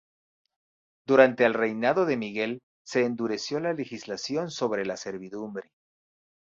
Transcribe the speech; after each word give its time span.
Durante 1.07 1.45
el 1.45 1.53
reinado 1.53 2.07
de 2.07 2.17
Miguel 2.17 2.63
se 2.83 3.05
endureció 3.05 3.59
la 3.59 3.73
legislación 3.73 4.49
sobre 4.49 4.83
la 4.83 4.97
servidumbre. 4.97 5.69